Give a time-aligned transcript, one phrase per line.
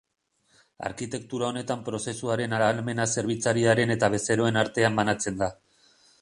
[0.87, 5.53] Arkitektura honetan prozesuaren ahalmena zerbitzariaren eta bezeroen artean banatzen da.